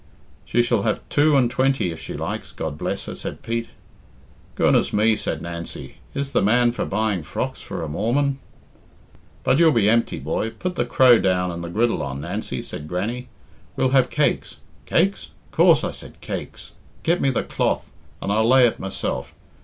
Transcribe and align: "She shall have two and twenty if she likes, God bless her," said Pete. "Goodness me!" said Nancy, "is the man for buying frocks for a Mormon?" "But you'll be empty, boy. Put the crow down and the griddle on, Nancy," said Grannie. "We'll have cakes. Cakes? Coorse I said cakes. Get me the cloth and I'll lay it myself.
"She 0.45 0.63
shall 0.63 0.81
have 0.81 1.07
two 1.09 1.37
and 1.37 1.47
twenty 1.47 1.91
if 1.91 1.99
she 1.99 2.15
likes, 2.15 2.51
God 2.53 2.75
bless 2.75 3.05
her," 3.05 3.13
said 3.13 3.43
Pete. 3.43 3.67
"Goodness 4.55 4.91
me!" 4.91 5.15
said 5.15 5.43
Nancy, 5.43 5.97
"is 6.15 6.31
the 6.31 6.41
man 6.41 6.71
for 6.71 6.85
buying 6.85 7.21
frocks 7.21 7.61
for 7.61 7.83
a 7.83 7.87
Mormon?" 7.87 8.39
"But 9.43 9.59
you'll 9.59 9.71
be 9.71 9.87
empty, 9.87 10.17
boy. 10.17 10.49
Put 10.57 10.75
the 10.75 10.85
crow 10.87 11.19
down 11.19 11.51
and 11.51 11.63
the 11.63 11.69
griddle 11.69 12.01
on, 12.01 12.19
Nancy," 12.21 12.63
said 12.63 12.87
Grannie. 12.87 13.27
"We'll 13.75 13.89
have 13.89 14.09
cakes. 14.09 14.57
Cakes? 14.87 15.29
Coorse 15.51 15.83
I 15.83 15.91
said 15.91 16.19
cakes. 16.19 16.71
Get 17.03 17.21
me 17.21 17.29
the 17.29 17.43
cloth 17.43 17.91
and 18.23 18.31
I'll 18.31 18.49
lay 18.49 18.65
it 18.65 18.79
myself. 18.79 19.35